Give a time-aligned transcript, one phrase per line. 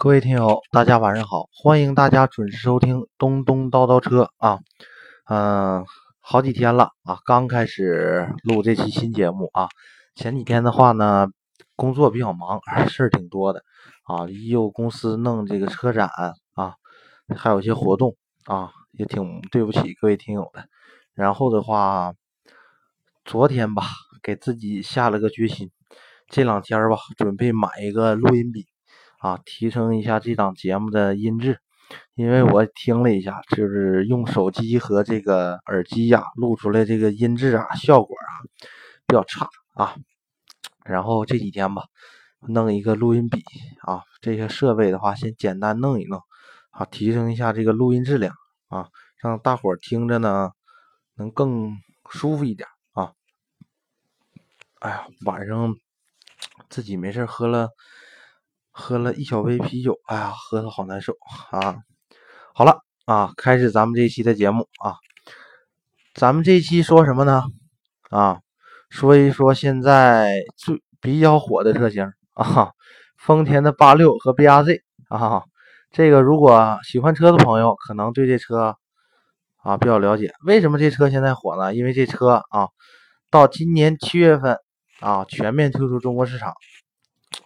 [0.00, 1.48] 各位听友，大家晚上好！
[1.52, 4.60] 欢迎大家准时收听东东叨叨车啊，
[5.28, 5.84] 嗯，
[6.20, 9.68] 好几天了啊，刚开始录这期新节目啊。
[10.14, 11.26] 前几天的话呢，
[11.74, 13.64] 工作比较忙， 事儿挺多的
[14.04, 16.08] 啊，又公司弄这个车展
[16.54, 16.74] 啊，
[17.36, 18.14] 还有一些活动
[18.46, 20.64] 啊，也挺对不起各位听友的。
[21.18, 22.14] 然后的话，
[23.24, 23.82] 昨天吧，
[24.22, 25.72] 给自己下了个决心，
[26.28, 28.66] 这两天吧，准备买一个录音笔。
[29.18, 31.58] 啊，提升一下这档节目的音质，
[32.14, 38.30] 因为我听了一下，就是用手机和这个耳机呀录出来这个音质啊效果啊
[39.08, 39.96] 比较差啊。
[40.84, 41.82] 然后这几天吧，
[42.46, 43.42] 弄一个录音笔
[43.80, 46.20] 啊，这些设备的话先简单弄一弄
[46.70, 48.32] 啊，提升一下这个录音质量
[48.68, 48.86] 啊，
[49.20, 50.52] 让大伙儿听着呢
[51.18, 51.76] 能更
[52.08, 53.12] 舒服一点啊。
[54.78, 55.74] 哎呀，晚上
[56.70, 57.68] 自己没事喝了。
[58.80, 61.12] 喝了一小杯啤酒，哎呀，喝的好难受
[61.50, 61.78] 啊！
[62.54, 64.94] 好了啊，开始咱们这一期的节目啊。
[66.14, 67.42] 咱们这一期说什么呢？
[68.10, 68.38] 啊，
[68.88, 72.70] 说一说现在最比较火的车型啊，
[73.18, 75.42] 丰田的八六和 BRZ 啊。
[75.90, 78.76] 这个如果喜欢车的朋友，可能对这车
[79.62, 80.32] 啊比较了解。
[80.44, 81.74] 为什么这车现在火呢？
[81.74, 82.68] 因为这车啊，
[83.30, 84.58] 到今年七月份
[85.00, 86.54] 啊全面退出中国市场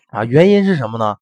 [0.08, 1.16] 啊，原因是什么呢？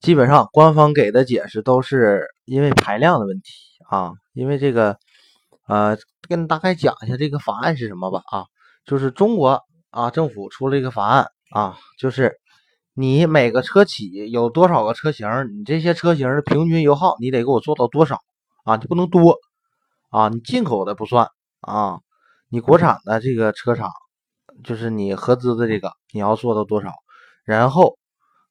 [0.00, 3.50] 基本上官方给的解释都是因为排量的问题
[3.88, 4.96] 啊，因为这个，
[5.66, 8.44] 呃，跟大概讲一下这个法案是什么吧啊，
[8.84, 12.38] 就是中国啊政府出了一个法案啊，就是
[12.94, 15.26] 你每个车企有多少个车型，
[15.58, 18.20] 你这些车型的平均油耗你得给我做到多少
[18.68, 19.38] 啊，你不能多
[20.10, 21.28] 啊，你进口的不算
[21.60, 22.00] 啊，
[22.48, 23.90] 你国产的这个车厂，
[24.62, 26.92] 就是你合资的这个你要做到多少，
[27.44, 27.98] 然后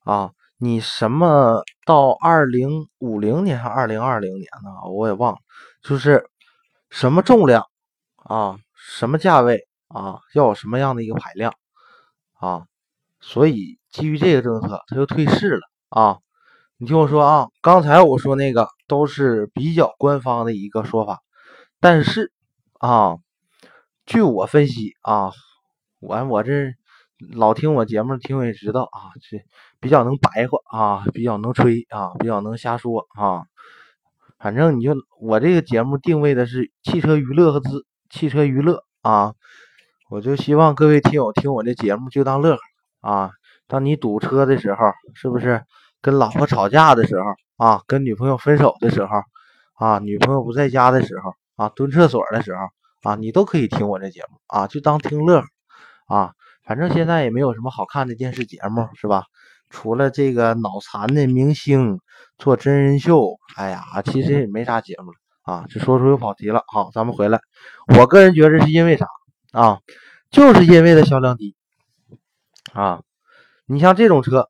[0.04, 0.32] 啊。
[0.60, 4.89] 你什么到二零五零年还是二零二零年呢？
[4.89, 5.38] 我也忘了，
[5.83, 6.28] 就是
[6.89, 7.64] 什么重量
[8.16, 11.54] 啊，什么价位啊，要有什么样的一个排量
[12.39, 12.66] 啊？
[13.20, 16.17] 所以基于这个政策，它就退市了啊。
[16.78, 21.21] 你听我说啊，刚才我说那个都是比较官方的一个说法，
[21.80, 22.31] 但是
[22.80, 23.17] 啊，
[24.05, 25.31] 据我分析啊，
[25.99, 26.73] 我我这。
[27.33, 29.43] 老听我节目听也知道啊，这
[29.80, 33.42] 比较能白话啊，比较能吹啊，比较能瞎说啊。
[34.37, 39.33] 反正你就我这个节目定位的是汽车娱乐和资汽车娱乐啊，
[40.11, 42.61] 我就希望各位听友听我这节目就当乐呵
[43.02, 43.31] 啊。
[43.65, 45.64] 当你堵车的时候，是不是
[46.08, 47.26] 跟老婆吵架的时候
[47.58, 49.10] 啊，跟女朋友分手的时候
[49.73, 52.62] 啊，女朋友不在家的时候啊，蹲厕所的时候
[53.04, 55.44] 啊，你都可以听我这节目啊，就当听乐
[56.08, 56.32] 啊。
[56.64, 59.26] 反正现在也没有什么好看的电视节目，是吧？
[59.70, 62.00] 除了这个脑残的明星
[62.38, 65.66] 做真人秀，哎呀，其实也没啥节目了啊。
[65.67, 67.42] 这说出又跑题了，好，咱们回来。
[67.98, 69.06] 我个人觉得是因为啥
[69.52, 69.80] 啊？
[70.32, 71.54] 就是因为它销量低
[72.72, 73.02] 啊。
[73.66, 74.48] 你像这种车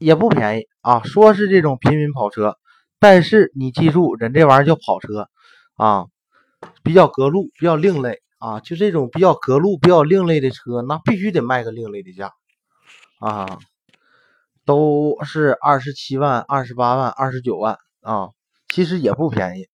[0.00, 2.56] 也不便宜啊，说是这种平民跑车，
[2.98, 5.28] 但是你记住，人这玩意儿叫跑车
[5.76, 6.06] 啊，
[6.82, 8.20] 比较隔路，比较另类。
[8.40, 12.32] 啊，就这种比较隔路、比较另类的车，那必须得卖个另类的价
[13.18, 13.58] 啊，
[14.64, 18.30] 都是二十七万、二十八万、二十九万啊，
[18.68, 19.68] 其实也不便宜。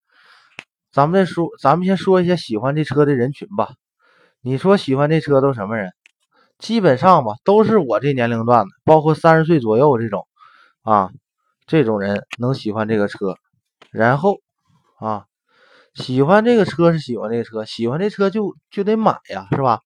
[0.90, 3.70] 咱们再说，咱们先说一下喜欢这车的人群吧。
[4.40, 5.92] 你说喜欢这车都什么人？
[6.58, 10.26] 基本上吧，都是我这年龄段的，包括三十岁左右这种
[10.82, 11.10] 啊，
[11.66, 13.36] 这种人能喜欢这个车，
[13.90, 14.40] 然后
[14.98, 15.24] 啊。
[15.94, 19.80] 喜欢这个车是喜欢这个车，喜欢这车就就得买呀，是吧？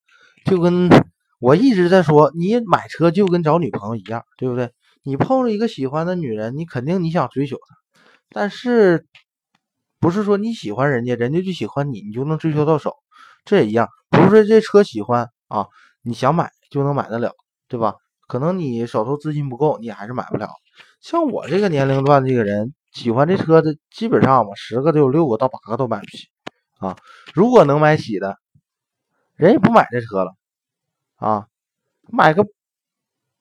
[0.45, 0.91] 就跟
[1.39, 4.73] 我一直在说，你买车就跟找女朋友一样，对不对？
[5.05, 7.77] 你碰着一个喜欢的女人，你肯定你想追求她，
[8.29, 9.07] 但是
[10.01, 12.97] 不是说你喜欢人家，人家就喜欢你，你就能追求到手？
[13.45, 15.69] 这也一样，不是说这车喜欢啊，
[16.03, 17.35] 你想买就能买得了，
[17.69, 17.97] 对吧？
[18.27, 20.49] 可能你手头资金不够，你还是买不了。
[21.01, 22.73] 像我这个年龄段这个人。
[22.93, 26.27] 喜欢这车的基本上吧，十个都有六个到八个都买不起
[26.81, 26.97] 啊。
[27.33, 28.37] 如果能买起的，
[29.37, 30.33] 人也不买这车了
[31.15, 31.47] 啊，
[32.09, 32.45] 买个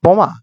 [0.02, 0.34] 宝马，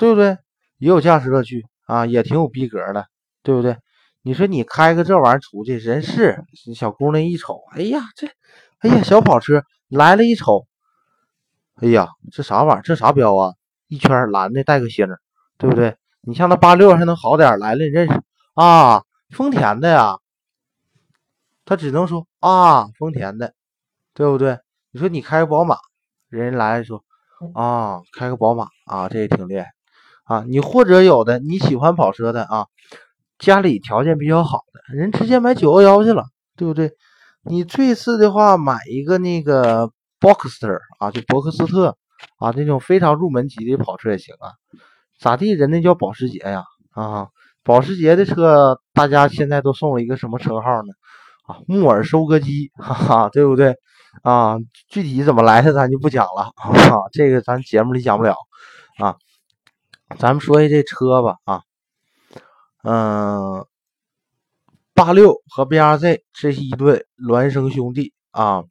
[0.00, 0.36] 对不对？
[0.78, 3.06] 也有驾驶乐趣啊，也挺有逼格的，
[3.44, 3.76] 对不对？
[4.22, 6.42] 你说你开个这玩意儿出去，人是
[6.74, 8.26] 小姑娘一瞅，哎呀这，
[8.80, 10.66] 哎呀小跑车来了，一瞅，
[11.76, 12.82] 哎呀这啥玩意儿？
[12.82, 13.54] 这啥标啊？
[13.88, 15.06] 一圈蓝的带个星，
[15.58, 15.96] 对不对？
[16.22, 18.22] 你像那八六还能好点来了，你认识
[18.54, 19.02] 啊？
[19.30, 20.18] 丰田的呀，
[21.64, 23.54] 他只能说啊，丰田的，
[24.14, 24.58] 对不对？
[24.92, 25.76] 你说你开个宝马，
[26.28, 27.04] 人家来说
[27.54, 29.72] 啊，开个宝马啊，这也挺厉害
[30.24, 30.44] 啊。
[30.46, 32.66] 你或者有的你喜欢跑车的啊，
[33.38, 36.24] 家里条件比较好的人，直接买九幺幺去了，
[36.56, 36.92] 对不对？
[37.42, 39.90] 你这次的话买一个那个
[40.24, 41.98] Boxster 啊，就博克斯特
[42.38, 44.52] 啊，那种非常入门级的跑车也行啊。
[45.20, 45.50] 咋地？
[45.50, 47.28] 人家叫保时捷呀啊，
[47.62, 50.94] 保时捷的车，大家现在都送了一个什么称号呢？
[51.46, 53.76] 啊，木耳收割机，哈哈，对不对？
[54.22, 54.56] 啊，
[54.88, 58.34] 具体怎么来的咱就不讲了啊，这个咱节目里讲不了
[58.98, 59.16] 啊。
[60.18, 61.62] 咱们说一这车吧啊，
[62.82, 63.66] 嗯，
[64.94, 68.64] 八六和 BRZ 这是一对孪生兄弟啊，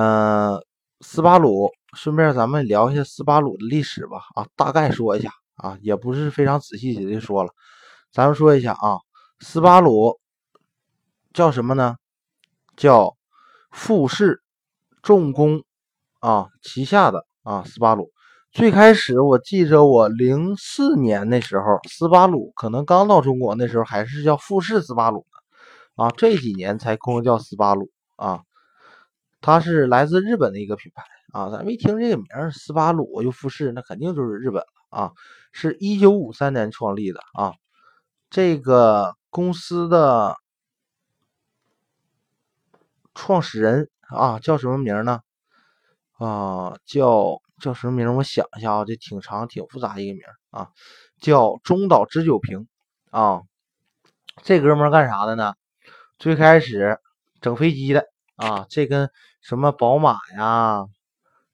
[0.00, 0.62] 嗯，
[1.00, 7.50] 斯巴鲁，顺便咱们聊一下斯巴鲁的历史吧啊，大概说一下啊，也不是非常仔细的说了，
[8.12, 9.00] 咱们说一下啊，
[9.40, 10.20] 斯巴鲁。
[11.34, 11.96] 叫什么呢？
[12.76, 13.16] 叫
[13.72, 14.40] 富士
[15.02, 15.64] 重工
[16.20, 18.12] 啊旗下的啊斯巴鲁。
[18.52, 26.10] 最开始我记着，我零四年那时候，斯巴鲁可能刚到中国，那时候还是叫富士斯巴鲁呢啊。
[26.16, 28.42] 这几年才空叫斯巴鲁啊。
[29.40, 31.50] 它是来自日本的一个品牌啊。
[31.50, 35.12] 咱们一听这个名儿，斯巴鲁又富士，那肯定就是日本了啊。
[35.52, 37.54] 是一九五三年创立的啊。
[38.30, 40.36] 这个公司的。
[43.20, 45.22] 创始人啊，叫什么名呢？
[46.18, 48.14] 啊，叫叫什么名？
[48.14, 50.68] 我想一下啊，这挺长、挺复杂一个名啊，
[51.20, 52.68] 叫中岛直久平
[53.10, 53.40] 啊。
[54.44, 55.54] 这哥们干啥的呢？
[56.20, 57.00] 最开始
[57.40, 58.06] 整飞机的
[58.38, 59.10] 啊，这跟
[59.42, 60.86] 什么宝马呀、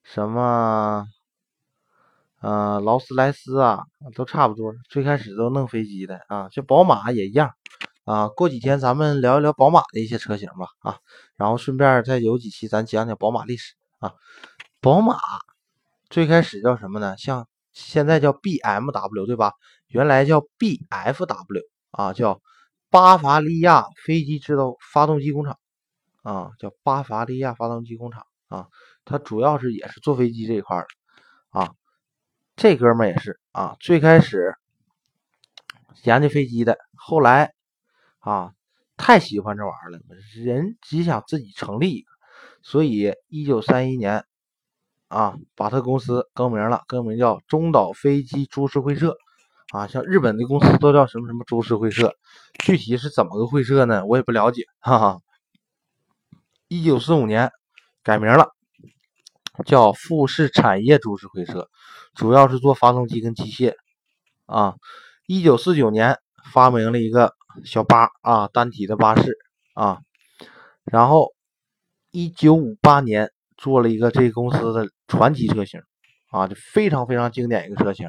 [0.02, 1.06] 什么
[2.40, 3.84] 呃劳斯莱斯啊
[4.14, 4.74] 都差不多。
[4.90, 7.50] 最开始都弄飞机的啊，这宝马也一样。
[8.04, 10.98] 啊，过几天咱们聊一聊宝马的一些车型吧，啊，
[11.36, 14.12] 然后顺便再有几期咱讲讲宝马历史啊。
[14.82, 15.18] 宝马
[16.10, 17.16] 最开始叫什么呢？
[17.16, 19.54] 像现在叫 BMW 对吧？
[19.88, 22.42] 原来叫 BFW 啊，叫
[22.90, 25.56] 巴伐利亚飞机制造发动机工厂
[26.24, 28.66] 啊，叫巴伐利亚发动机工厂啊，
[29.04, 31.70] 它主要是也是做飞机这一块的啊。
[32.56, 34.56] 这哥们也是啊，最开始
[36.02, 37.54] 研究飞机的，后来。
[38.20, 38.54] 啊，
[38.96, 39.98] 太喜欢这玩意儿了，
[40.42, 42.10] 人只想自己成立一个，
[42.62, 44.24] 所以一九三一年
[45.08, 49.14] 啊，把他公司更名了，更名叫中岛飞机株式会社。
[49.74, 52.14] 啊，像日本的公司都叫什么什么株式会社，
[52.64, 54.06] 具体是怎么个会社呢？
[54.06, 54.64] 我也不了解。
[54.80, 55.20] 哈哈，
[56.74, 57.52] 一九四五年
[58.02, 58.48] 改名了，
[59.64, 61.68] 叫富士产业株式会社，
[62.14, 63.74] 主要是做发动机跟机械。
[64.46, 64.74] 啊，
[65.26, 66.18] 一九四九年
[66.52, 67.32] 发明了一个。
[67.64, 69.38] 小巴啊，单体的巴士
[69.74, 69.98] 啊，
[70.82, 71.28] 然后
[72.10, 75.80] 一九五八年做了一个这个公司的传奇车型
[76.32, 78.08] 啊，就非常非常经典一个车型，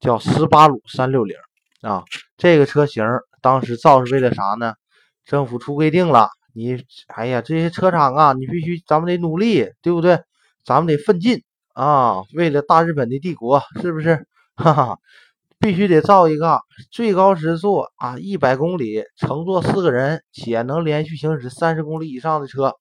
[0.00, 1.36] 叫斯巴鲁三六零
[1.82, 2.02] 啊。
[2.36, 3.04] 这个车型
[3.40, 4.74] 当时造是为了啥呢？
[5.24, 10.20] 政府出规定了，你哎呀，这些车厂啊，你必须咱们得努力，对不对？
[10.64, 11.42] 咱们得奋进
[11.74, 14.26] 啊，为了大日本的帝国，是不是？
[14.56, 14.98] 哈哈。
[15.58, 16.60] 必须得造一个
[16.90, 22.74] 最高时速啊一百公里，乘坐四个人且能连续行驶三十公里以上的车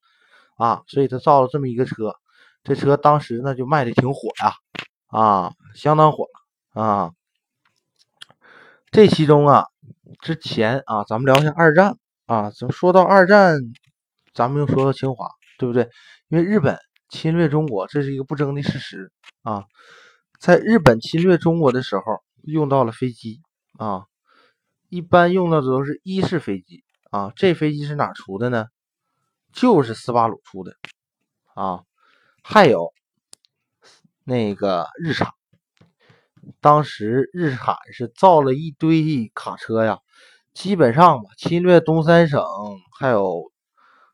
[0.57, 2.15] 啊，所以他造了这么一个车。
[2.63, 4.53] 这车当时呢就卖的挺火呀，
[5.09, 6.25] 啊，相当火
[6.73, 7.11] 啊。
[8.89, 9.65] 这其中啊，
[10.19, 11.97] 之前啊，咱们聊一下二战
[12.33, 12.51] 啊。
[12.51, 13.57] 怎么说到二战，
[14.33, 15.89] 咱们又说到清华，对不对？
[16.29, 16.77] 因为日本
[17.09, 19.11] 侵略中国，这是一个不争的事实
[19.41, 19.65] 啊。
[20.39, 22.03] 在日本侵略中国的时候。
[22.43, 23.39] 用到了飞机
[23.77, 24.05] 啊，
[24.89, 27.31] 一般用到的都是一式飞机啊。
[27.35, 28.65] 这飞机是哪出的呢？
[29.53, 30.75] 就是斯巴鲁出的
[31.53, 31.83] 啊。
[32.41, 32.91] 还有
[34.23, 35.31] 那个日产，
[36.61, 39.99] 当时日产是造了一堆卡车呀，
[40.53, 42.43] 基本上吧，侵略东三省
[42.99, 43.51] 还有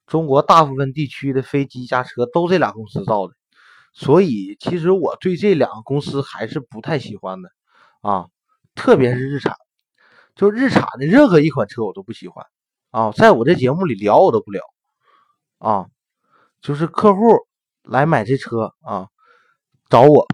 [0.06, 3.34] 中国大部分地区的飞机加车都这俩公司造的。
[3.94, 7.50] 所以，其实我对这两个公司还是不太喜欢的。
[8.02, 8.28] 啊，
[8.76, 9.56] 特别是日产，
[10.36, 12.46] 就日产的任何一款车我都不喜欢
[12.92, 14.62] 啊，在我这节目里聊我都不聊
[15.58, 15.88] 啊，
[16.62, 17.22] 就是客户
[17.82, 19.08] 来买这车啊，
[19.90, 20.28] 找我，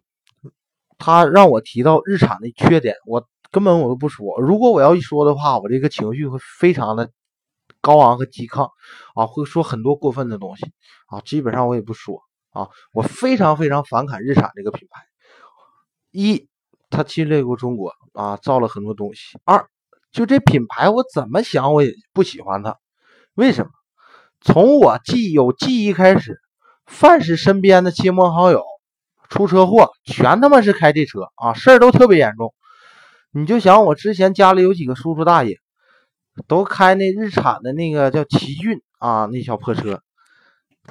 [0.97, 4.41] 他让我提到日产的缺点，我根本我都不说。
[4.41, 7.09] 如果我要一说的话，我这个情绪会非常的
[7.79, 8.69] 高昂和激亢
[9.15, 10.65] 啊，会说很多过分的东西
[11.07, 15.03] 啊，基本上我也不说啊，我非常非常反感日产这个品牌，
[16.11, 16.49] 一。
[16.89, 19.39] 他侵略过中国啊，造了很多东西。
[19.45, 19.65] 二，
[20.11, 22.77] 就这品牌，我怎么想我也不喜欢它。
[23.33, 23.71] 为什么？
[24.39, 26.39] 从我记有记忆开始，
[26.85, 28.63] 凡是身边的亲朋好友
[29.27, 32.53] 出车祸，全他妈是开这车啊，事儿都特别严重。
[33.35, 35.57] 你就想我之前家里有几个叔叔大爷，
[36.47, 40.01] 都开那日产的那个叫奇骏啊，那小破车，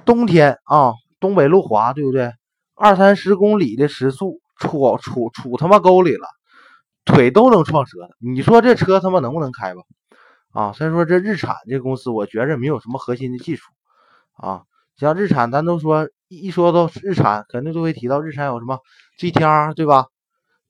[0.04, 2.32] 冬天啊，东北路滑，对不对？
[2.74, 6.26] 二三十公里的时速，杵杵杵他妈沟里了，
[7.04, 8.10] 腿都能撞折。
[8.18, 9.82] 你说这车他妈能不能开吧？
[10.50, 13.70] 啊，所以说这日产这公司，我觉着没有什么核心的技术
[14.34, 14.62] 啊。
[14.96, 18.80] 像日产，咱都说一说到日产，肯定都会提到日产有什么
[19.18, 20.06] GTR，对吧？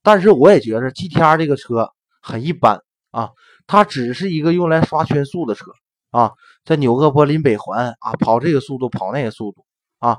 [0.03, 3.31] 但是我也觉着 GTR 这个车很一般啊，
[3.67, 5.73] 它只是一个用来刷圈速的车
[6.11, 6.33] 啊，
[6.65, 9.65] 在纽克柏林北环啊跑这个速度跑那个速度
[9.99, 10.19] 啊，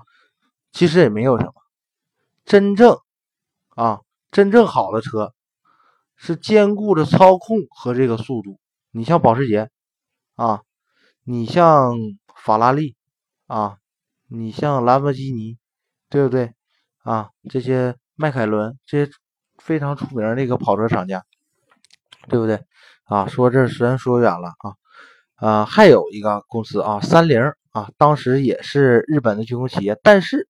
[0.72, 1.54] 其实也没有什么。
[2.46, 2.98] 真正
[3.76, 5.34] 啊，真正好的车
[6.16, 8.60] 是兼顾着操控和这个速度。
[8.92, 9.70] 你像保时捷
[10.36, 10.62] 啊，
[11.24, 11.94] 你像
[12.36, 12.96] 法拉利
[13.48, 13.78] 啊，
[14.28, 15.58] 你像兰博基尼，
[16.10, 16.54] 对不对
[17.04, 17.30] 啊？
[17.50, 19.12] 这些迈凯伦这些
[19.64, 21.24] 非常出名的一个跑车厂家，
[22.28, 22.60] 对不对
[23.06, 23.28] 啊？
[23.28, 24.76] 说这虽然说远了啊，
[25.36, 27.42] 啊，还有一个公司啊，三菱
[27.72, 30.48] 啊，当时也是日本的军工企业，但是。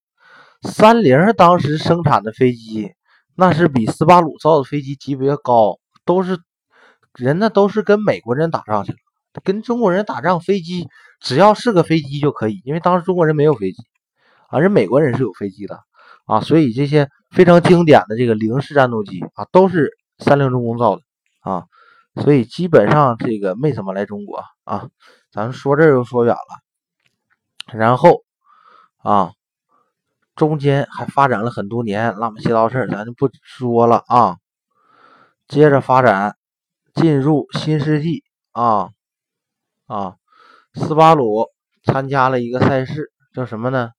[0.65, 2.93] 三菱当时生产的飞机，
[3.36, 6.39] 那是比斯巴鲁造的飞机级别高，都是
[7.15, 8.98] 人那都是跟美国人打仗去了，
[9.43, 10.88] 跟中国人打仗飞机
[11.20, 13.84] 只要是个飞机就可以，因为当时中国人没有飞机，
[14.48, 15.82] 啊，人美国人是有飞机的
[16.25, 21.01] 啊，所以这些非常经典的这个零式战斗机啊，都是三菱重工造的
[21.42, 21.65] 啊，
[22.15, 24.89] 所以基本上这个没怎么来中国啊，
[25.32, 28.24] 咱们说这又说远了，然后
[28.98, 29.32] 啊。
[30.36, 34.38] 中间还发展了很多年，那么些道事儿咱就不说了啊。
[35.48, 36.36] 接着发展，
[36.96, 38.89] 进入新世纪啊
[39.86, 40.15] 啊，
[40.74, 41.50] 斯巴鲁
[41.84, 43.92] 参加了一个赛事，叫什么呢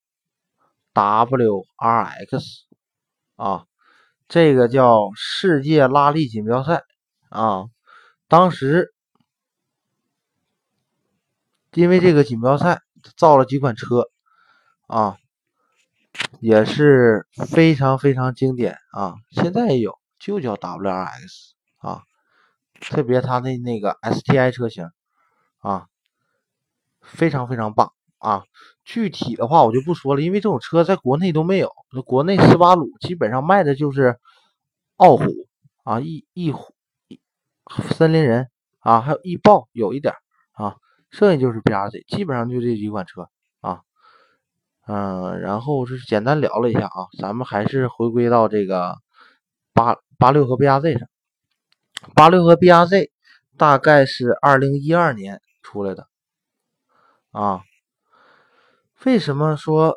[0.95, 2.45] ？WRX
[3.37, 3.67] 啊，
[4.29, 6.85] 这个叫世界拉力锦标赛
[7.29, 7.65] 啊。
[8.29, 8.95] 当时
[11.73, 12.81] 因为这个锦标赛
[13.17, 14.09] 造了几款车
[14.87, 15.19] 啊。
[16.39, 19.15] 也是非常非常经典啊！
[19.33, 22.03] 现在也有，就叫 WRX 啊，
[22.81, 24.89] 特别它的那个 STI 车型
[25.59, 25.89] 啊，
[27.01, 28.45] 非常非常棒啊！
[28.85, 31.73] 具体的话我就不说了，因为这种车在国内都没有，
[32.05, 34.19] 国内斯巴鲁基本上卖的就是
[34.97, 35.25] 傲虎
[35.85, 36.75] 啊、翼翼虎、
[37.95, 38.51] 森林人
[38.81, 40.15] 啊，还有翼豹有一点
[40.53, 40.77] 啊，
[41.11, 43.29] 剩下就是 BRZ，基本上就这几款车
[43.61, 43.81] 啊。
[44.87, 48.99] 嗯，然后是简单聊了一下啊，咱们还是回归到这个
[49.73, 51.09] 八八六和 BRZ 上。
[52.15, 53.09] 八六和 BRZ
[53.57, 56.07] 大概是二零一二年出来的
[57.31, 57.63] 啊。
[59.05, 59.97] 为什么说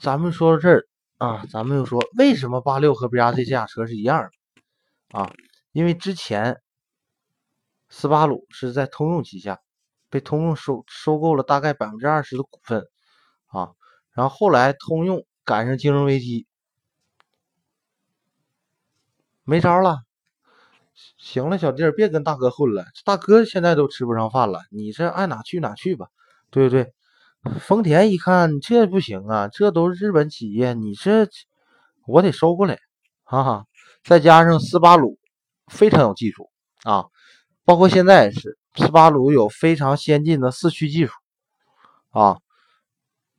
[0.00, 0.86] 咱们说到这儿
[1.16, 1.44] 啊？
[1.50, 4.22] 咱们又说为什么八六和 BRZ 这俩车是一样
[5.10, 5.32] 的啊？
[5.72, 6.60] 因为之前
[7.88, 9.58] 斯巴鲁是在通用旗下，
[10.10, 12.86] 被通用收收购了大概百分之二十的股份。
[13.46, 13.70] 啊，
[14.12, 16.46] 然后后来通用赶上金融危机，
[19.42, 19.98] 没招了。
[21.16, 26.08] 行了，小弟儿别跟大哥混了，大哥现在都吃不上饭了，你这爱哪去哪去吧，
[26.50, 26.92] 对不对？
[27.60, 31.28] 丰田一看这不行啊，这都是日本企业，你这
[32.06, 32.78] 我得收过来，
[33.24, 33.64] 哈哈。
[34.04, 35.18] 再加上斯巴鲁
[35.66, 36.50] 非常有技术
[36.82, 37.06] 啊，
[37.64, 41.12] 包括现在也是，斯巴鲁有非常先进的四驱技术
[42.10, 42.38] 啊。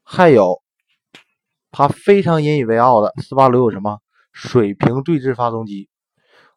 [0.03, 0.61] 还有，
[1.71, 3.99] 他非常引以为傲的斯巴鲁有什么
[4.31, 5.89] 水平对置发动机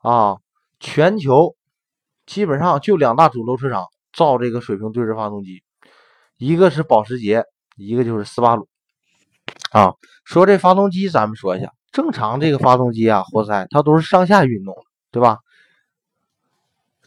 [0.00, 0.36] 啊？
[0.80, 1.54] 全球
[2.26, 5.62] 基本上就两大主流车厂造这个水平对置发动机，
[6.42, 7.44] 一个是保时捷，
[7.76, 8.68] 一个就是斯巴鲁
[9.70, 9.94] 啊。
[10.24, 14.74] 说这发动机，咱们说一下，正常这个发动机啊，活塞它都是上下运动，
[15.12, 15.38] 对吧？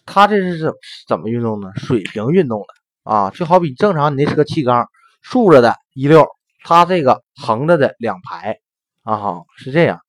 [0.06, 0.74] 它这是怎
[1.06, 1.70] 怎么运动呢？
[1.76, 4.88] 水平运动的啊，就好比正常你那车气缸
[5.22, 6.26] 竖着的一溜。
[6.64, 8.62] 它这个横着的两排
[9.04, 10.00] 啊，哈，是这样。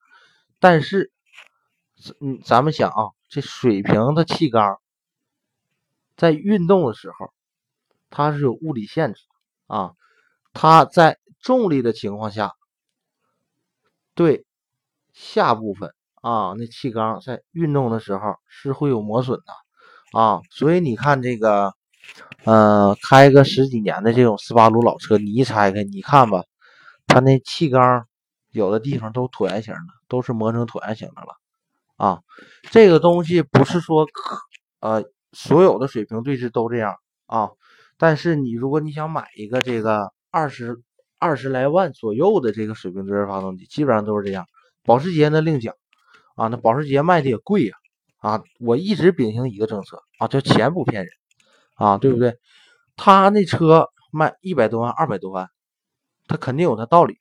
[0.60, 1.10] 但是，
[2.20, 4.78] 嗯，咱们想啊，这水平的气缸
[6.16, 7.32] 在运动的时候，
[8.16, 9.20] 它是有物理限制
[9.66, 9.92] 啊。
[10.54, 12.54] 它在重力的情况下，
[14.14, 14.46] 对
[15.12, 15.92] 下部分
[16.22, 20.40] 啊，那气缸在运动的时候是会有磨损的啊。
[20.50, 21.74] 所以你看这个。
[22.44, 26.44] 嗯，开个十几年的这种斯巴鲁老车，你一拆开，你看吧，
[27.08, 28.06] 它那气缸
[28.52, 31.36] 有的地方都椭圆形的，都是磨成椭圆形的了
[31.96, 32.22] 啊。
[32.70, 34.38] 这个东西不是说可
[34.78, 36.94] 呃所有的水平对置都这样
[37.26, 37.50] 啊，
[37.98, 40.82] 但是你如果你想买一个这个二十
[41.18, 44.46] 二十来万左右的这个水平对置发动机，基本上都是这样。
[44.84, 45.74] 保时捷那另讲
[46.36, 47.74] 啊，那保时捷卖的也贵呀
[48.18, 48.42] 啊！
[48.60, 51.12] 我一直秉承一个政策啊，叫钱不骗人
[51.74, 52.36] 啊，对不对？
[52.96, 55.48] 他那车卖一百多万、二百多万，
[56.28, 57.16] 他肯定有他道理。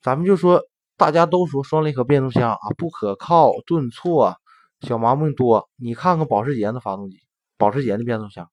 [0.00, 0.62] 咱们就说，
[0.96, 4.36] 大家都说双离合变速箱啊不可靠、顿挫、
[4.80, 5.68] 小毛病多。
[5.76, 7.18] 你看看保时捷的发动机，
[7.56, 8.50] 保时捷的变速箱。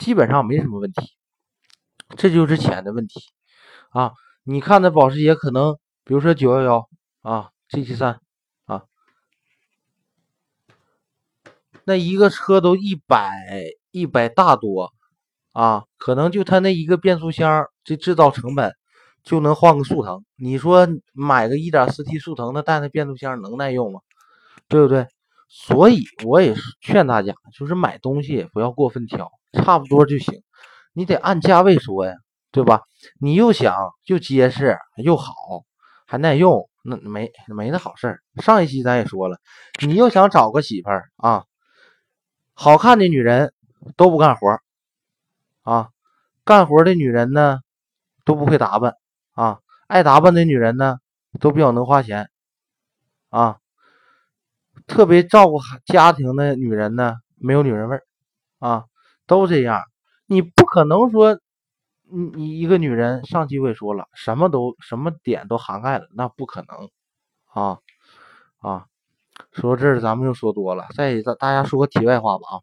[0.00, 1.12] 基本上没什么问题，
[2.16, 3.20] 这就是钱的问题
[3.90, 4.12] 啊！
[4.44, 6.88] 你看那保时捷可能，比如说九幺幺
[7.20, 8.18] 啊，G T 三
[8.64, 8.84] 啊，
[11.84, 13.36] 那一个车都一百
[13.90, 14.94] 一百大多
[15.52, 18.74] 啊，可能就它那一个变速箱这制造成本
[19.22, 20.24] 就能换个速腾。
[20.36, 24.00] 你说买个一点四 T 速腾的带那变速箱能耐用吗？
[24.66, 25.06] 对不对？
[25.46, 29.30] 所以我也是劝大家，就是买东西也不要过分挑。
[29.52, 30.42] 差不多就行，
[30.92, 32.14] 你得按价位说呀，
[32.52, 32.82] 对吧？
[33.18, 33.74] 你又想
[34.06, 35.32] 又结实又好，
[36.06, 38.20] 还耐用，那没没那好事儿。
[38.36, 39.38] 上一期咱也说了，
[39.86, 41.44] 你又想找个媳妇儿啊，
[42.52, 43.52] 好看的女人
[43.96, 44.58] 都不干活
[45.62, 45.88] 啊，
[46.44, 47.60] 干活的女人呢
[48.24, 48.96] 都不会打扮
[49.32, 50.98] 啊，爱打扮的女人呢
[51.40, 52.28] 都比较能花钱
[53.30, 53.58] 啊，
[54.86, 58.02] 特别照顾家庭的女人呢没有女人味儿
[58.58, 58.84] 啊。
[59.30, 59.80] 都这样，
[60.26, 61.38] 你不可能说，
[62.10, 66.90] 你你一个女人，上期我也说了，什么都什么点都涵盖了，那不可能
[67.54, 67.78] 啊
[68.58, 68.86] 啊！
[69.52, 72.58] 说到这儿咱们又说多了，再大大家说个题外话吧啊！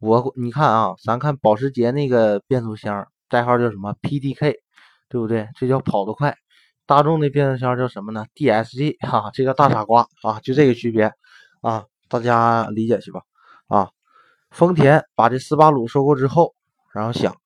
[0.00, 4.56] 我你看啊，咱看保时捷那个变速箱代号叫什么 PDK，
[5.08, 5.48] 对不对？
[5.54, 6.36] 这叫跑得快。
[6.86, 11.12] 大众的变速箱叫什么呢？DSG 哈，这叫大傻瓜啊，就这个区别
[11.60, 13.20] 啊，大家理解去吧
[13.68, 13.90] 啊。
[14.56, 16.54] 丰田把这斯巴鲁收购之后，
[16.90, 17.36] 然后想，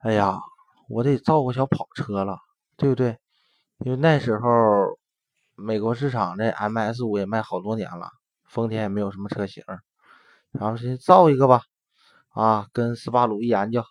[0.00, 0.36] 哎呀，
[0.88, 2.40] 我得造个小跑车了，
[2.76, 3.16] 对不对？
[3.78, 4.48] 因为那时候
[5.54, 8.08] 美国市场这 MS 五也卖好多年了，
[8.48, 9.62] 丰田也没有什么车型，
[10.50, 11.62] 然后先造一个吧。
[12.30, 13.84] 啊，跟斯巴鲁一研究，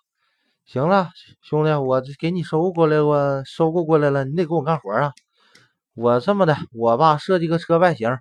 [0.66, 1.08] 行了，
[1.40, 5.12] 兄弟，我给你收购过来我，收购过来了，你得给我干活啊。
[5.94, 8.18] 我这么的，我吧设计个车外形，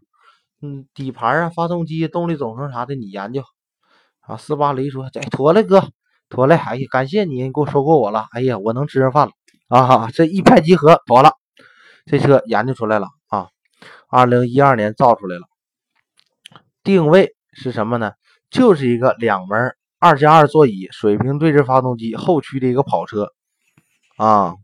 [0.61, 3.43] 嗯，底盘啊、发动机、动力总成啥的，你研究。
[4.27, 5.87] 啊，斯巴雷说，哎，妥了，哥，
[6.29, 9.33] 妥了，哎呀，感谢你，你给我收购我了，哎呀，我能吃上饭了
[9.67, 10.09] 啊！
[10.11, 11.33] 这一拍即合，妥了，
[12.05, 13.49] 这车研究出来了啊，
[14.09, 15.43] 二零一二年造出来了，
[16.83, 18.13] 定位是什么呢？
[18.49, 23.29] 就是一个两门二加二座椅水平对置发动机后驱的一个跑车
[24.17, 24.55] 啊。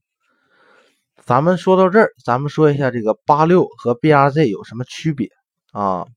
[1.18, 5.30] 咱们说到这儿，咱们说一下这个八六和 BRZ 有什么区别
[5.72, 6.08] 啊？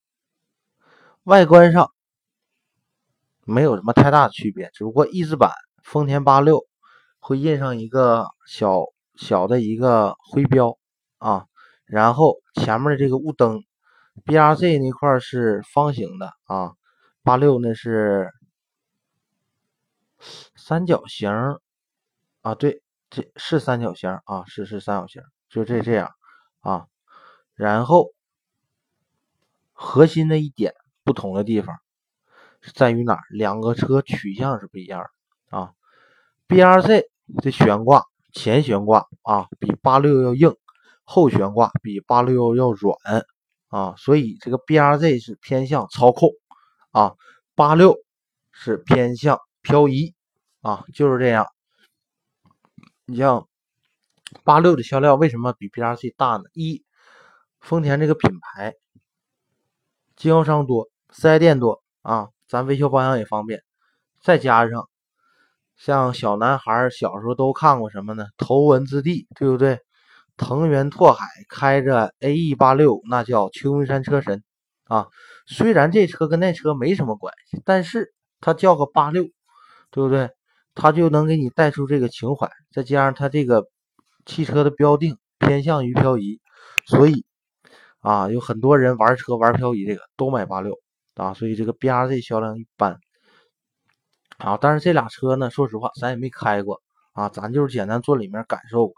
[1.24, 1.93] 外观上。
[3.46, 5.50] 没有什么太大的区别，只不过翼子板
[5.82, 6.66] 丰田八六
[7.18, 10.78] 会印上一个小小的一个徽标
[11.18, 11.46] 啊，
[11.84, 13.62] 然后前面的这个雾灯
[14.24, 16.72] ，BRZ 那块是方形的啊，
[17.22, 18.30] 八六那是
[20.56, 21.30] 三角形
[22.42, 26.10] 啊，对，这是三角形啊，是是三角形，就这这样
[26.60, 26.86] 啊，
[27.54, 28.10] 然后
[29.72, 31.76] 核心的一点不同的地方。
[32.72, 33.18] 在于哪？
[33.30, 35.02] 两个车取向是不一样
[35.50, 35.72] 的啊。
[36.46, 37.10] B R Z
[37.42, 40.56] 的悬挂前悬挂啊比八六要硬，
[41.04, 42.96] 后悬挂比八六要软
[43.68, 46.30] 啊，所以这个 B R Z 是偏向操控
[46.90, 47.14] 啊，
[47.54, 47.96] 八六
[48.52, 50.14] 是偏向漂移
[50.60, 51.46] 啊，就是这样。
[53.06, 53.48] 你像
[54.42, 56.44] 八六的销量为什么比 B R Z 大呢？
[56.52, 56.84] 一，
[57.60, 58.74] 丰田这个品牌
[60.16, 62.30] 经销商多，四 S 店多啊。
[62.46, 63.62] 咱维修保养也方便，
[64.20, 64.88] 再加上
[65.76, 68.26] 像小男孩小时候都看过什么呢？
[68.36, 69.80] 头文字 D，对不对？
[70.36, 74.42] 藤原拓海开着 AE 八六，那叫秋名山车神
[74.84, 75.06] 啊。
[75.46, 79.24] 虽然这车跟那车没什么关系，但是它叫个八六，
[79.90, 80.30] 对不对？
[80.74, 82.50] 它就能给你带出这个情怀。
[82.72, 83.64] 再加上它这个
[84.26, 86.40] 汽车的标定偏向于漂移，
[86.86, 87.24] 所以
[88.00, 90.83] 啊，有很多人玩车玩漂移，这个都买八六。
[91.14, 92.98] 啊，所以这个 B R Z 销量一般
[94.38, 98.94] 啊，但是这俩车呢，说实话，咱也没开过啊，咱就是简单坐里面感受过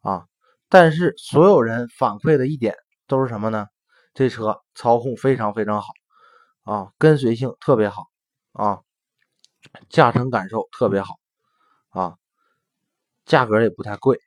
[0.00, 0.26] 啊。
[0.68, 2.74] 但是所有人反馈的一点
[3.06, 3.68] 都是什么呢？
[4.14, 5.92] 这车操控非常非常好
[6.64, 8.08] 啊，跟随性特别好
[8.52, 8.80] 啊，
[9.88, 11.18] 驾乘感受特别好
[11.90, 12.16] 啊，
[13.24, 14.18] 价格也不太贵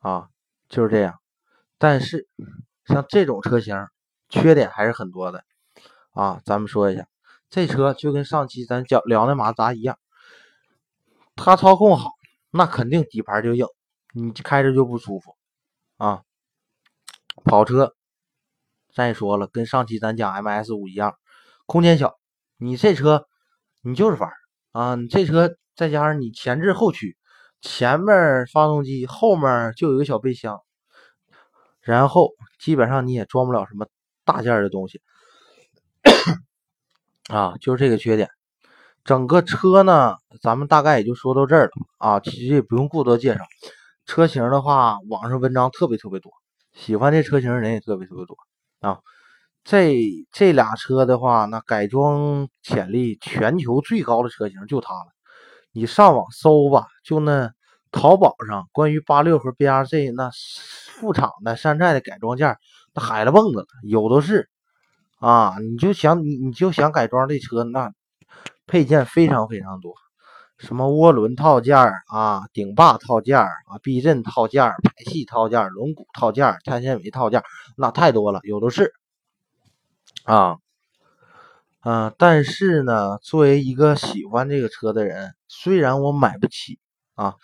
[0.00, 0.28] 啊，
[0.68, 1.18] 就是这样。
[1.78, 2.28] 但是
[2.86, 3.86] 像这种车型，
[4.28, 5.44] 缺点还是很多的。
[6.16, 7.06] 啊，咱们说一下，
[7.50, 9.98] 这车就跟上期咱讲聊那马自达一样，
[11.34, 12.12] 它操控好，
[12.50, 13.66] 那肯定底盘就硬，
[14.14, 15.36] 你开着就不舒服
[15.98, 16.22] 啊。
[17.44, 17.94] 跑车，
[18.94, 21.18] 再说了，跟上期咱讲 MS 五一样，
[21.66, 22.18] 空间小，
[22.56, 23.26] 你这车
[23.82, 24.32] 你就是玩
[24.72, 27.18] 啊，你这车再加上你前置后驱，
[27.60, 30.62] 前面发动机，后面就有一个小备箱，
[31.82, 33.86] 然后基本上你也装不了什么
[34.24, 35.02] 大件的东西
[37.28, 38.28] 啊，就是这个缺点。
[39.04, 43.40] 整个车呢，咱们大概也就说到这儿了啊，其实也不用过多介绍。
[44.04, 46.32] 车型的话，网上文章特别特别多。
[46.72, 48.36] 喜欢这车型的人也特别特别多
[48.80, 48.98] 啊！
[49.64, 49.96] 这
[50.30, 55.06] 这俩车的话，那改装潜力全球最高的车型就它了。
[55.72, 57.50] 你上网搜吧，就那
[57.90, 60.30] 淘宝上关于八六和 BRZ 那
[61.00, 62.56] 副厂的山寨的改装件，
[62.94, 64.48] 那海了蹦子了，有的是
[65.18, 65.54] 啊！
[65.60, 67.92] 你就想你你就想改装这车，那
[68.66, 69.94] 配件非常非常多。
[70.58, 71.76] 什么涡轮套件
[72.08, 77.42] 啊，顶坝套件啊，避震套件排气套件轮毂套件碳纤维套件
[77.76, 78.94] 那太多了，有的是
[80.24, 80.56] 啊，
[81.82, 86.78] 嗯，但是呢，作为一个喜欢这个车的人，虽然我买不起
[87.16, 87.34] 啊，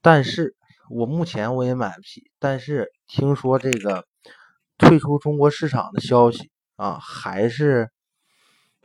[0.00, 0.56] 但是
[0.88, 4.06] 我目前我也买不起，但是听说这个
[4.78, 7.90] 退出中国市场的消息啊，还是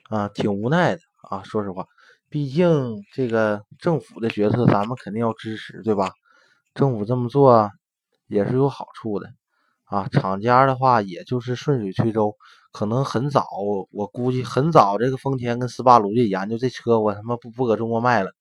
[0.10, 1.86] 啊挺无奈的啊，说实话。
[2.30, 6.12] 毕竟这个政府的决策，咱们肯定要支持，对吧？
[6.76, 7.72] 政府这么做
[8.28, 9.28] 也是有好处的
[9.86, 10.08] 啊。
[10.10, 12.36] 厂家的话，也就是顺水推舟，
[12.72, 13.48] 可能很早，
[13.92, 18.32] 我估计很早，这个丰田跟斯巴鲁就研究这车，我他妈不不搁中国卖了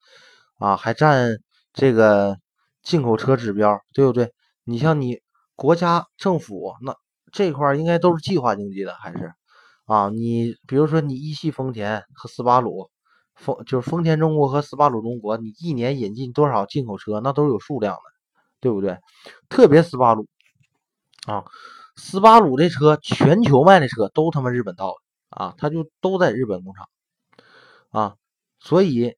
[0.59, 1.39] 啊，还占
[1.73, 2.37] 这个
[2.83, 4.33] 进口车指标，对不对？
[4.65, 5.21] 你像你
[5.57, 6.95] 国家政府那
[7.33, 9.33] 这块应该都是计划经济的，还是
[9.87, 10.09] 啊？
[10.11, 12.91] 你比如说你一汽丰田和斯巴鲁。
[13.41, 18.01] 丰就是丰田中国和斯巴鲁中国，你一年引进多少进口车，那都是有数量的，
[18.59, 18.99] 对不对？
[19.49, 20.27] 特别斯巴鲁
[21.25, 21.45] 啊，
[21.95, 24.97] 斯巴鲁这车全球卖的车都他妈日本造的
[25.29, 26.89] 啊，它就都在日本工厂
[27.91, 28.17] 啊，
[28.59, 29.15] 所以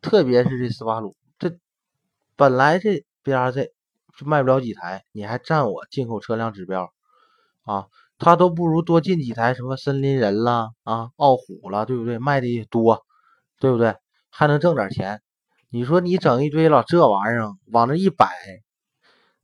[0.00, 1.54] 特别是这斯巴鲁，这
[2.36, 3.72] 本来这 BRZ
[4.16, 6.93] 就卖不了几台，你还占我进口车辆指标
[7.64, 7.86] 啊，
[8.18, 12.18] 他都不如多进几台什么森林人啦啊，傲虎了，对不对？
[12.18, 13.04] 卖的多。
[13.60, 13.96] 对不对？
[14.30, 15.22] 还能挣点钱？
[15.70, 18.28] 你说你整一堆老这玩意儿往那一摆，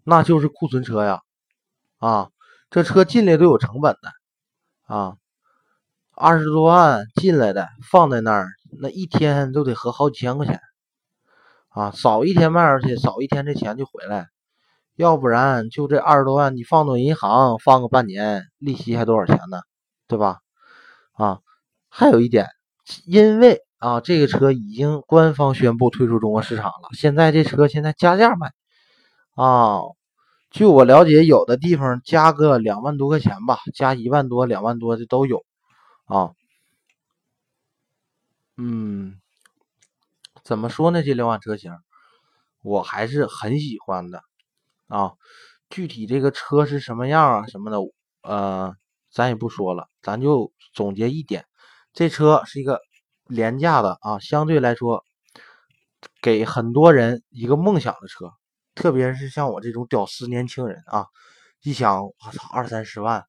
[0.05, 1.23] 那就是库存车呀！
[1.99, 2.31] 啊，
[2.71, 4.13] 这车进来都有成本的
[4.95, 5.17] 啊，
[6.15, 10.61] 二十多万进来的放在那儿，那一天都得合好几千块钱
[11.69, 11.93] 啊！
[11.93, 14.29] 早一天卖出去，早一天这钱就回来，
[15.01, 19.63] 要不然就这二十多万你放到银行放个半年，利息还多少钱呢？
[20.07, 20.39] 对吧？
[21.13, 21.41] 啊，
[21.89, 22.47] 还有一点，
[23.07, 23.61] 因为。
[23.81, 26.91] 啊，这个车已经官方宣布退出中国市场了。
[26.93, 28.53] 现在这车现在加价卖
[29.35, 29.81] 啊，
[30.51, 35.47] 据我了解，有的地方加个两万多块钱吧，加一万多、两万多的都有
[36.05, 36.33] 啊。
[38.59, 39.19] 嗯，
[40.45, 41.03] 怎么说呢？
[41.03, 41.73] 这两款车型
[42.61, 44.23] 我还是很喜欢的
[44.91, 45.13] 啊。
[45.71, 47.79] 具体这个车是什么样啊，什么的，
[48.23, 48.75] 呃，
[49.11, 51.47] 咱也不说了，咱就总结一点：
[51.95, 52.79] 这车是一个。
[53.33, 55.05] 廉价的啊，相对来说，
[56.21, 58.33] 给很多人一个梦想的车，
[58.75, 61.07] 特别是像我这种屌丝年轻人啊，
[61.63, 63.25] 一想，我操，二三十万，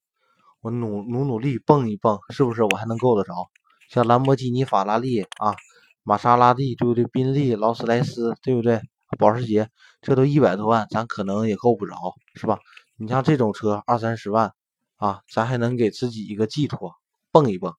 [0.62, 3.48] 我努努努力蹦一蹦，是不是我还能够得着？
[3.92, 5.54] 像兰博基尼、法拉利啊，
[6.02, 7.06] 玛莎拉蒂，对不对？
[7.06, 8.82] 宾利、劳斯莱斯，对不对？
[9.18, 9.70] 保时捷，
[10.02, 11.96] 这都一百多万，咱可能也够不着，
[12.36, 12.60] 是吧？
[12.98, 14.54] 你像这种车，二三十万
[14.98, 16.94] 啊，咱还能给自己一个寄托，
[17.32, 17.74] 蹦一蹦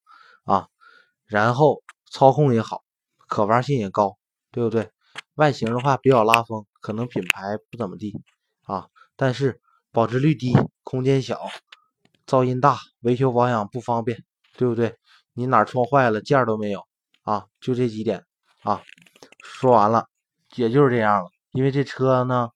[0.45, 0.69] 啊，
[1.27, 1.83] 然后。
[2.15, 2.83] 操控也好，
[3.27, 4.19] 可玩性也高，
[4.51, 4.91] 对不对？
[5.37, 8.13] 外形的话比较拉风，可能品牌不怎么地
[8.65, 9.59] 啊，但是
[9.93, 11.49] 保值率低，空间小，
[12.27, 14.23] 噪音大，维修保养不方便，
[14.59, 14.95] 对不对？
[15.33, 16.87] 你哪撞坏了件儿都没有
[17.23, 18.23] 啊，就这几点
[18.63, 18.83] 啊。
[19.43, 20.07] 说完了，
[20.55, 21.31] 也就是这样了。
[21.53, 22.51] 因为这车呢，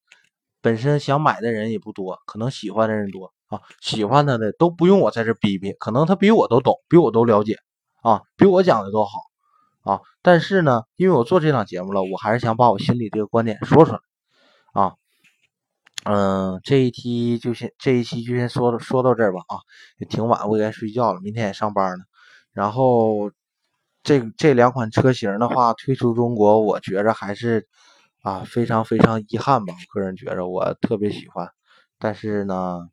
[0.61, 7.59] 本身想买的人也不多，可能喜欢的人多啊，喜欢他的都不用我在这逼逼，可能他比我都懂，比我都了解
[8.03, 9.21] 啊，比我讲的都好。
[9.83, 14.01] 啊，但是呢，因为我做这档节目了，我还是想把我心里这个观点说出来。
[14.73, 14.95] 啊，
[16.05, 19.43] 嗯，这一期就先这一期就先说说到这儿吧。
[19.47, 19.59] 啊，
[19.99, 22.05] 也挺晚，我也该睡觉了，明天也上班呢。
[22.53, 23.31] 然后
[24.03, 27.69] 这这两款车型的话推出中国，我觉着还是
[28.27, 29.73] 啊非常非常遗憾吧。
[29.73, 31.49] 我个人觉着我特别喜欢，
[31.97, 32.91] 但是呢，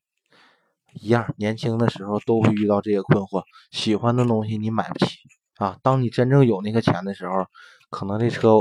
[0.93, 3.41] 一样，年轻的时候都会遇到这些困惑，
[3.71, 5.17] 喜欢的东西你买不起。
[5.57, 7.47] 啊，当你真正有那个钱的时候，
[7.89, 8.59] 可能这车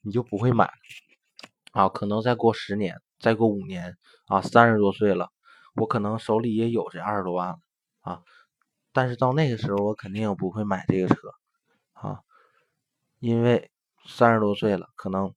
[0.00, 0.68] 你就不会买
[1.70, 1.88] 啊。
[1.88, 3.96] 可能再过十年，再过五年
[4.26, 5.28] 啊，三十多岁了，
[5.76, 7.58] 我可能手里也有这二十多万了
[8.00, 8.22] 啊。
[8.92, 11.14] 但是到那个时候，我肯定也不会买这个车
[11.92, 12.18] 啊，
[13.20, 13.70] 因为
[14.08, 15.32] 三十多岁了，可能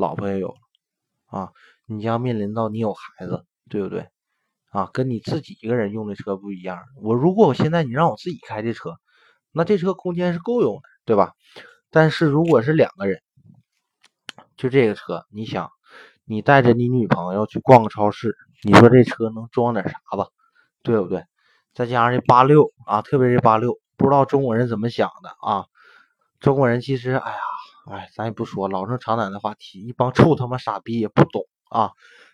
[0.00, 0.56] 老婆也有了
[1.26, 1.52] 啊。
[1.86, 4.08] 你将面临到你有孩子，对不对？
[4.70, 6.78] 啊，跟你自己一个人用的车不一样。
[7.02, 8.96] 我如果我现在你让我自己开这车，
[9.50, 11.32] 那这车空间是够用的，对吧？
[11.90, 13.20] 但是如果是两个人，
[14.56, 15.70] 就这个车，你想，
[16.24, 20.28] 你带着你女朋友去逛个超市，你说这车能装点啥吧？
[20.84, 21.24] 对不对？
[21.74, 25.66] 再加上这八六啊，特别是八六，不知道中国人怎么想的啊？
[26.38, 27.38] 中国人其实，哎呀，
[27.90, 31.90] 哎，咱也不说老生常谈的话题，一帮臭他妈傻逼也不懂啊。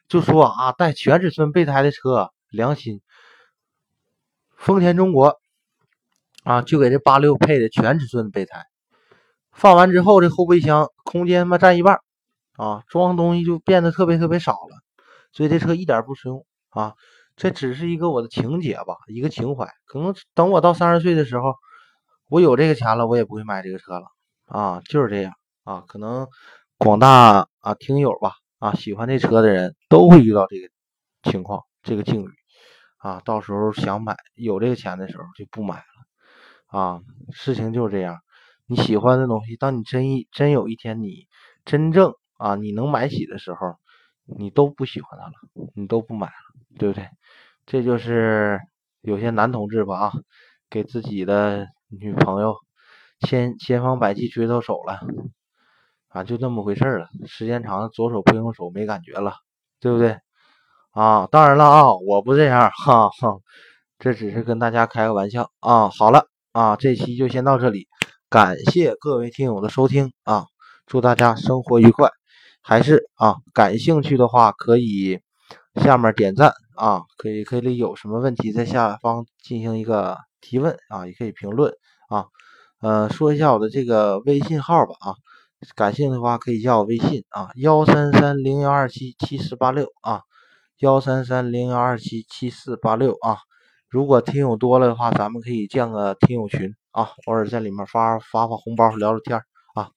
[0.06, 3.00] 就说啊，带全尺寸备胎的车，良心。
[4.54, 5.38] 丰田中国
[6.44, 8.66] 啊，就给这八六配的全尺寸备胎，
[9.50, 12.00] 放完之后，这后备箱空间他妈占一半
[12.56, 14.82] 啊，装东西就变得特别特别少了。
[15.32, 16.94] 所以这车一点不实用啊，
[17.34, 19.66] 这只是一个我的情节吧，一个情怀。
[19.86, 21.54] 可能等我到三十岁的时候，
[22.28, 24.06] 我有这个钱了，我也不会买这个车了
[24.44, 25.32] 啊，就是这样
[25.66, 25.84] 啊。
[25.86, 26.26] 可能
[26.78, 28.32] 广大啊听友吧。
[28.58, 30.70] 啊，喜欢这车的人都会遇到这个
[31.30, 32.28] 情况，这个境遇
[32.96, 33.20] 啊。
[33.22, 37.00] 到时候想买，有这个钱的时候就不买了啊。
[37.32, 38.18] 事情就是这样，
[38.64, 41.26] 你喜欢的东西，当你真一真有一天你
[41.66, 43.76] 真正啊你能买起的时候，
[44.24, 46.32] 你都不喜欢它了，你都不买了，
[46.78, 47.06] 对不对？
[47.66, 48.58] 这就是
[49.02, 50.12] 有些男同志吧啊，
[50.70, 52.56] 给自己的女朋友
[53.20, 55.00] 千千方百计追到手了。
[56.16, 57.08] 啊，就那么回事了。
[57.26, 59.34] 时间长了，左手不用手，没感觉了，
[59.80, 60.16] 对不对？
[60.92, 63.36] 啊，当然了啊，我不这样，哈哈，
[63.98, 65.90] 这只是跟大家开个玩笑啊。
[65.90, 67.86] 好了啊，这期就先到这里，
[68.30, 70.46] 感谢各位听友的收听啊，
[70.86, 72.08] 祝大家生活愉快。
[72.62, 75.20] 还是啊，感兴趣的话可以
[75.74, 81.74] 下面点赞啊，可以可以有什么问题在下方进行一个提问啊，也可以评论
[82.08, 82.24] 啊。
[82.80, 85.14] 呃，说一下我的这个微信号吧啊。
[85.74, 90.20] 感兴趣的话可以加我微信啊，幺三三零幺二七七四八六啊，
[90.78, 93.38] 幺三三零幺二七七四八六啊。
[93.88, 99.40] 如果听友多了的话，咱们可以建个听友群啊，偶尔在里面发发发红包，聊聊天
[99.74, 99.90] 啊，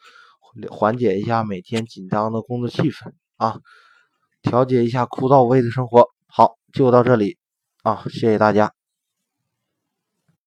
[0.69, 3.60] 缓解一下每天紧张的工作气氛啊，
[4.41, 6.08] 调节一下枯燥无味的生活。
[6.28, 7.38] 好，就到这里
[7.84, 8.79] 啊，谢谢大家。